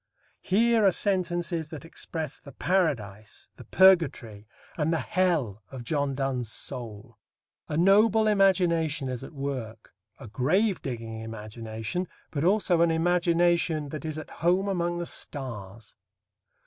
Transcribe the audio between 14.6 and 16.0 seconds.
among the stars.